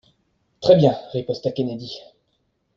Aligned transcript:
Très 0.61 0.75
bien, 0.77 0.97
riposta 1.13 1.51
Kennedy. 1.51 1.99